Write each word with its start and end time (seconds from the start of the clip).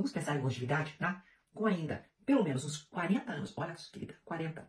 Vamos 0.00 0.12
pensar 0.12 0.34
em 0.34 0.40
longevidade, 0.40 0.94
tá? 0.98 1.22
Com 1.52 1.66
ainda 1.66 2.02
pelo 2.24 2.42
menos 2.42 2.64
uns 2.64 2.78
40 2.84 3.32
anos. 3.32 3.52
Olha, 3.54 3.74
querida, 3.92 4.16
40 4.24 4.66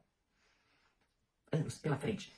anos 1.54 1.78
pela 1.78 1.96
frente. 1.96 2.34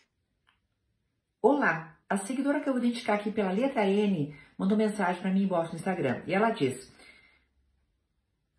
Olá, 1.41 1.97
a 2.07 2.17
seguidora 2.17 2.59
que 2.59 2.69
eu 2.69 2.73
vou 2.73 2.83
identificar 2.83 3.15
aqui 3.15 3.31
pela 3.31 3.51
letra 3.51 3.83
N 3.87 4.35
mandou 4.59 4.77
mensagem 4.77 5.19
para 5.23 5.31
mim 5.31 5.41
embaixo 5.41 5.71
no 5.71 5.79
Instagram. 5.79 6.21
E 6.27 6.35
ela 6.35 6.51
diz: 6.51 6.93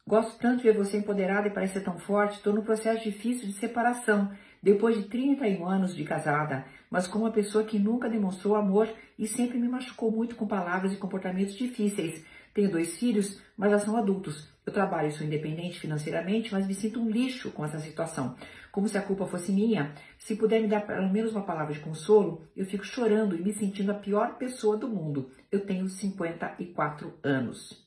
Gosto 0.04 0.36
tanto 0.40 0.62
de 0.62 0.64
ver 0.64 0.76
você 0.76 0.96
empoderada 0.96 1.46
e 1.46 1.54
parecer 1.54 1.84
tão 1.84 1.96
forte. 1.96 2.38
Estou 2.38 2.52
no 2.52 2.64
processo 2.64 3.04
difícil 3.04 3.46
de 3.46 3.52
separação, 3.52 4.36
depois 4.60 4.96
de 4.96 5.04
31 5.04 5.64
anos 5.64 5.94
de 5.94 6.02
casada, 6.02 6.66
mas 6.90 7.06
com 7.06 7.20
uma 7.20 7.30
pessoa 7.30 7.62
que 7.62 7.78
nunca 7.78 8.10
demonstrou 8.10 8.56
amor 8.56 8.92
e 9.16 9.28
sempre 9.28 9.58
me 9.58 9.68
machucou 9.68 10.10
muito 10.10 10.34
com 10.34 10.44
palavras 10.44 10.92
e 10.92 10.96
comportamentos 10.96 11.54
difíceis. 11.54 12.24
Tenho 12.54 12.70
dois 12.70 12.96
filhos, 12.96 13.42
mas 13.56 13.72
já 13.72 13.80
são 13.80 13.96
adultos. 13.96 14.48
Eu 14.64 14.72
trabalho 14.72 15.08
e 15.08 15.12
sou 15.12 15.26
independente 15.26 15.80
financeiramente, 15.80 16.52
mas 16.52 16.66
me 16.66 16.74
sinto 16.74 17.00
um 17.00 17.10
lixo 17.10 17.50
com 17.50 17.64
essa 17.64 17.80
situação. 17.80 18.36
Como 18.72 18.88
se 18.88 18.96
a 18.96 19.02
culpa 19.02 19.26
fosse 19.26 19.52
minha. 19.52 19.92
Se 20.18 20.36
puder 20.36 20.62
me 20.62 20.68
dar 20.68 20.86
pelo 20.86 21.12
menos 21.12 21.32
uma 21.32 21.44
palavra 21.44 21.74
de 21.74 21.80
consolo, 21.80 22.48
eu 22.56 22.64
fico 22.64 22.84
chorando 22.84 23.36
e 23.36 23.42
me 23.42 23.52
sentindo 23.52 23.90
a 23.90 23.94
pior 23.94 24.38
pessoa 24.38 24.76
do 24.76 24.88
mundo. 24.88 25.30
Eu 25.50 25.66
tenho 25.66 25.88
54 25.88 27.18
anos. 27.22 27.86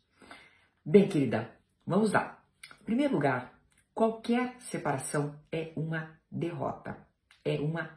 Bem, 0.86 1.08
querida, 1.08 1.50
vamos 1.86 2.12
lá. 2.12 2.44
Em 2.82 2.84
primeiro 2.84 3.14
lugar, 3.14 3.58
qualquer 3.94 4.56
separação 4.60 5.34
é 5.52 5.72
uma 5.76 6.12
derrota, 6.30 6.98
é 7.44 7.60
uma 7.60 7.90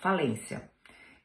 falência. 0.00 0.70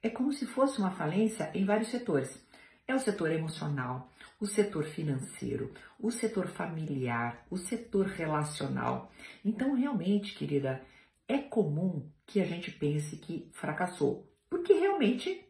É 0.02 0.10
como 0.10 0.34
se 0.34 0.46
fosse 0.46 0.80
uma 0.80 0.92
falência 0.92 1.52
em 1.54 1.64
vários 1.64 1.90
setores. 1.90 2.44
É 2.86 2.94
o 2.94 3.00
setor 3.00 3.32
emocional, 3.32 4.12
o 4.40 4.46
setor 4.46 4.84
financeiro, 4.84 5.74
o 5.98 6.12
setor 6.12 6.48
familiar, 6.48 7.46
o 7.50 7.58
setor 7.58 8.08
relacional. 8.08 9.12
Então, 9.44 9.74
realmente, 9.74 10.36
querida, 10.36 10.84
é 11.28 11.38
comum 11.38 12.10
que 12.26 12.42
a 12.42 12.46
gente 12.46 12.72
pense 12.72 13.16
que 13.18 13.50
fracassou, 13.54 14.30
porque 14.50 14.74
realmente 14.74 15.46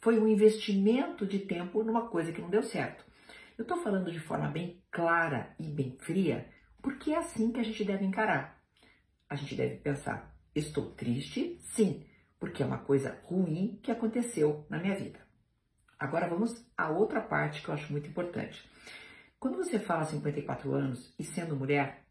foi 0.00 0.18
um 0.18 0.26
investimento 0.26 1.26
de 1.26 1.40
tempo 1.40 1.82
numa 1.82 2.08
coisa 2.08 2.32
que 2.32 2.40
não 2.40 2.48
deu 2.48 2.62
certo. 2.62 3.04
Eu 3.58 3.62
estou 3.62 3.82
falando 3.82 4.10
de 4.10 4.20
forma 4.20 4.48
bem 4.48 4.82
clara 4.90 5.54
e 5.58 5.64
bem 5.64 5.96
fria, 5.98 6.48
porque 6.80 7.10
é 7.10 7.18
assim 7.18 7.52
que 7.52 7.60
a 7.60 7.64
gente 7.64 7.84
deve 7.84 8.04
encarar. 8.04 8.62
A 9.28 9.36
gente 9.36 9.54
deve 9.54 9.76
pensar: 9.76 10.34
estou 10.54 10.90
triste? 10.92 11.58
Sim, 11.60 12.02
porque 12.38 12.62
é 12.62 12.66
uma 12.66 12.78
coisa 12.78 13.20
ruim 13.24 13.78
que 13.82 13.90
aconteceu 13.90 14.64
na 14.70 14.78
minha 14.78 14.94
vida. 14.94 15.27
Agora 15.98 16.28
vamos 16.28 16.64
à 16.76 16.88
outra 16.88 17.20
parte 17.20 17.60
que 17.60 17.68
eu 17.68 17.74
acho 17.74 17.90
muito 17.90 18.08
importante. 18.08 18.64
Quando 19.40 19.56
você 19.56 19.78
fala 19.78 20.04
54 20.04 20.72
anos 20.72 21.12
e 21.18 21.24
sendo 21.24 21.56
mulher, 21.56 22.04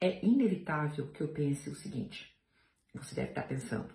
é 0.00 0.24
inevitável 0.24 1.08
que 1.08 1.20
eu 1.20 1.28
pense 1.28 1.68
o 1.68 1.74
seguinte: 1.74 2.34
você 2.94 3.14
deve 3.14 3.30
estar 3.30 3.42
pensando, 3.42 3.88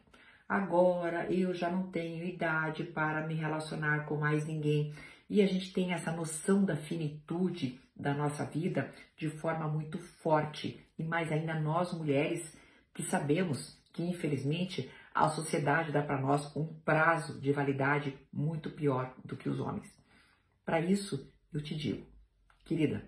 agora 0.48 1.32
eu 1.32 1.54
já 1.54 1.70
não 1.70 1.90
tenho 1.90 2.24
idade 2.24 2.84
para 2.84 3.26
me 3.26 3.34
relacionar 3.34 4.06
com 4.06 4.18
mais 4.18 4.46
ninguém. 4.46 4.94
E 5.30 5.42
a 5.42 5.48
gente 5.48 5.74
tem 5.74 5.94
essa 5.94 6.12
noção 6.12 6.64
da 6.64 6.76
finitude 6.76 7.80
da 7.96 8.14
nossa 8.14 8.46
vida 8.46 8.92
de 9.16 9.30
forma 9.30 9.68
muito 9.68 9.98
forte. 9.98 10.80
E 10.98 11.04
mais 11.04 11.32
ainda 11.32 11.60
nós 11.60 11.94
mulheres 11.94 12.56
que 12.94 13.02
sabemos 13.02 13.82
que 13.94 14.04
infelizmente 14.04 14.92
a 15.14 15.30
sociedade 15.30 15.92
dá 15.92 16.02
para 16.02 16.20
nós 16.20 16.54
um 16.56 16.66
prazo 16.66 17.40
de 17.40 17.54
validade 17.54 18.18
muito 18.34 18.72
pior 18.72 19.16
do 19.24 19.38
que 19.38 19.48
os 19.48 19.60
homens. 19.60 19.88
Para 20.66 20.82
isso, 20.82 21.32
eu 21.54 21.62
te 21.62 21.76
digo, 21.76 22.06
querida, 22.66 23.06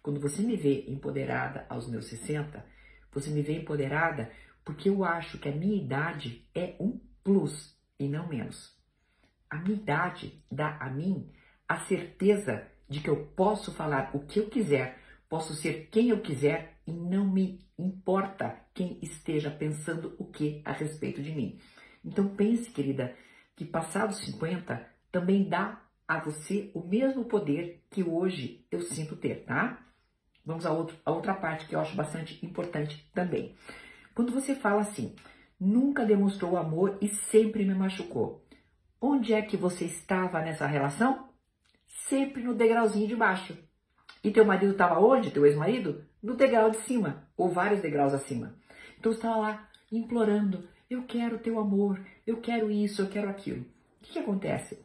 quando 0.00 0.20
você 0.20 0.40
me 0.40 0.56
vê 0.56 0.84
empoderada 0.88 1.66
aos 1.68 1.88
meus 1.88 2.06
60, 2.06 2.64
você 3.12 3.30
me 3.30 3.42
vê 3.42 3.54
empoderada 3.54 4.30
porque 4.64 4.88
eu 4.88 5.04
acho 5.04 5.38
que 5.38 5.48
a 5.48 5.52
minha 5.52 5.82
idade 5.82 6.46
é 6.54 6.76
um 6.78 7.00
plus 7.24 7.76
e 7.98 8.06
não 8.06 8.28
menos. 8.28 8.76
A 9.50 9.56
minha 9.56 9.76
idade 9.76 10.44
dá 10.50 10.76
a 10.78 10.88
mim 10.88 11.32
a 11.66 11.80
certeza 11.80 12.66
de 12.88 13.00
que 13.00 13.10
eu 13.10 13.26
posso 13.34 13.74
falar 13.74 14.10
o 14.14 14.20
que 14.20 14.38
eu 14.38 14.48
quiser, 14.48 14.98
posso 15.28 15.54
ser 15.54 15.88
quem 15.90 16.08
eu 16.10 16.20
quiser 16.20 16.78
e 16.86 16.92
não 16.92 17.26
me 17.26 17.60
importa 17.78 18.58
quem 18.74 18.98
esteja 19.02 19.50
pensando 19.50 20.14
o 20.18 20.24
que 20.24 20.62
a 20.64 20.72
respeito 20.72 21.22
de 21.22 21.32
mim. 21.32 21.58
Então 22.04 22.28
pense, 22.28 22.70
querida, 22.70 23.14
que 23.54 23.64
passados 23.64 24.18
50 24.18 24.86
também 25.12 25.48
dá 25.48 25.82
a 26.06 26.18
você 26.18 26.70
o 26.74 26.80
mesmo 26.80 27.24
poder 27.24 27.84
que 27.90 28.02
hoje 28.02 28.64
eu 28.70 28.80
sinto 28.80 29.16
ter, 29.16 29.44
tá? 29.44 29.84
Vamos 30.44 30.64
a, 30.64 30.72
outro, 30.72 30.96
a 31.04 31.10
outra 31.10 31.34
parte 31.34 31.66
que 31.66 31.74
eu 31.74 31.80
acho 31.80 31.94
bastante 31.94 32.44
importante 32.44 33.06
também. 33.12 33.54
Quando 34.14 34.32
você 34.32 34.54
fala 34.54 34.80
assim, 34.80 35.14
nunca 35.60 36.06
demonstrou 36.06 36.56
amor 36.56 36.96
e 37.02 37.08
sempre 37.08 37.64
me 37.64 37.74
machucou. 37.74 38.42
Onde 39.00 39.34
é 39.34 39.42
que 39.42 39.56
você 39.56 39.84
estava 39.84 40.40
nessa 40.40 40.66
relação? 40.66 41.28
Sempre 42.08 42.42
no 42.42 42.54
degrauzinho 42.54 43.06
de 43.06 43.14
baixo. 43.14 43.56
E 44.22 44.30
teu 44.30 44.44
marido 44.44 44.72
estava 44.72 45.00
onde, 45.00 45.30
teu 45.30 45.46
ex-marido? 45.46 46.04
No 46.22 46.34
degrau 46.34 46.70
de 46.70 46.78
cima, 46.78 47.28
ou 47.36 47.48
vários 47.48 47.80
degraus 47.80 48.12
acima. 48.12 48.54
Então 48.98 49.12
você 49.12 49.18
estava 49.18 49.36
lá 49.36 49.68
implorando: 49.90 50.68
eu 50.90 51.04
quero 51.04 51.38
teu 51.38 51.58
amor, 51.58 52.00
eu 52.26 52.38
quero 52.38 52.70
isso, 52.70 53.02
eu 53.02 53.08
quero 53.08 53.28
aquilo. 53.28 53.60
O 53.60 53.66
que, 54.02 54.12
que 54.12 54.18
acontece? 54.18 54.78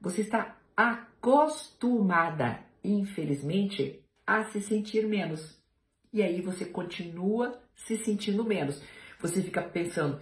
Você 0.00 0.22
está 0.22 0.56
acostumada, 0.76 2.60
infelizmente, 2.82 4.02
a 4.26 4.44
se 4.44 4.60
sentir 4.60 5.06
menos. 5.06 5.60
E 6.12 6.22
aí 6.22 6.40
você 6.40 6.64
continua 6.64 7.60
se 7.74 7.96
sentindo 7.98 8.44
menos. 8.44 8.82
Você 9.20 9.42
fica 9.42 9.62
pensando: 9.62 10.20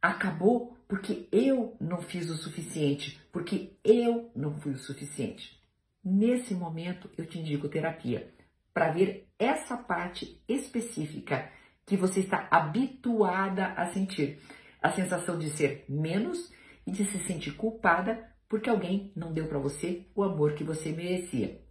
acabou 0.00 0.76
porque 0.88 1.26
eu 1.32 1.76
não 1.80 2.02
fiz 2.02 2.28
o 2.28 2.36
suficiente, 2.36 3.18
porque 3.32 3.72
eu 3.82 4.30
não 4.34 4.60
fui 4.60 4.72
o 4.72 4.78
suficiente. 4.78 5.61
Nesse 6.04 6.54
momento, 6.54 7.08
eu 7.16 7.24
te 7.26 7.38
indico 7.38 7.68
terapia 7.68 8.34
para 8.74 8.90
ver 8.90 9.32
essa 9.38 9.76
parte 9.76 10.42
específica 10.48 11.50
que 11.86 11.96
você 11.96 12.20
está 12.20 12.48
habituada 12.50 13.66
a 13.74 13.92
sentir. 13.92 14.40
A 14.82 14.90
sensação 14.90 15.38
de 15.38 15.48
ser 15.50 15.84
menos 15.88 16.52
e 16.84 16.90
de 16.90 17.04
se 17.04 17.18
sentir 17.18 17.52
culpada 17.52 18.28
porque 18.48 18.68
alguém 18.68 19.12
não 19.14 19.32
deu 19.32 19.46
para 19.46 19.58
você 19.58 20.10
o 20.14 20.24
amor 20.24 20.54
que 20.54 20.64
você 20.64 20.90
merecia. 20.90 21.62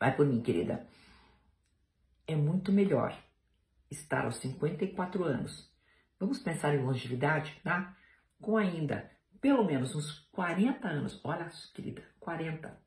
Vai 0.00 0.14
por 0.16 0.26
mim, 0.26 0.42
querida. 0.42 0.86
É 2.26 2.34
muito 2.34 2.72
melhor 2.72 3.16
estar 3.88 4.24
aos 4.24 4.36
54 4.36 5.24
anos. 5.24 5.72
Vamos 6.18 6.40
pensar 6.40 6.74
em 6.74 6.82
longevidade, 6.82 7.60
tá? 7.62 7.96
Com 8.40 8.56
ainda 8.56 9.10
pelo 9.40 9.62
menos 9.62 9.94
uns 9.94 10.20
40 10.32 10.88
anos. 10.88 11.20
Olha, 11.22 11.48
querida, 11.74 12.02
40 12.18 12.83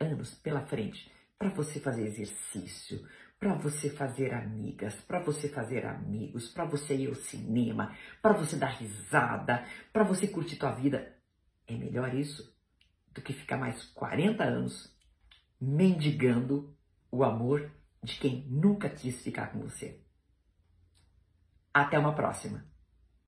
anos 0.00 0.34
pela 0.34 0.66
frente 0.66 1.10
para 1.38 1.50
você 1.50 1.78
fazer 1.78 2.06
exercício, 2.06 3.06
para 3.38 3.54
você 3.54 3.88
fazer 3.88 4.34
amigas, 4.34 4.94
para 4.94 5.20
você 5.20 5.48
fazer 5.48 5.86
amigos, 5.86 6.48
para 6.48 6.64
você 6.64 6.94
ir 6.94 7.08
ao 7.08 7.14
cinema, 7.14 7.96
para 8.20 8.34
você 8.34 8.56
dar 8.56 8.72
risada, 8.72 9.64
para 9.92 10.04
você 10.04 10.28
curtir 10.28 10.56
tua 10.56 10.72
vida. 10.72 11.16
É 11.66 11.74
melhor 11.74 12.14
isso 12.14 12.54
do 13.12 13.22
que 13.22 13.32
ficar 13.32 13.56
mais 13.56 13.84
40 13.86 14.44
anos 14.44 14.94
mendigando 15.60 16.76
o 17.10 17.24
amor 17.24 17.70
de 18.02 18.18
quem 18.18 18.46
nunca 18.48 18.88
quis 18.88 19.22
ficar 19.22 19.52
com 19.52 19.60
você. 19.60 20.00
Até 21.72 21.98
uma 21.98 22.14
próxima! 22.14 22.69